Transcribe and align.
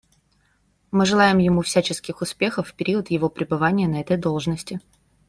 Мы 0.89 1.05
желаем 1.05 1.37
ему 1.37 1.61
всяческих 1.61 2.21
успехов 2.23 2.69
в 2.69 2.73
период 2.73 3.11
его 3.11 3.29
пребывания 3.29 3.87
на 3.87 4.01
этой 4.01 4.17
должности. 4.17 4.81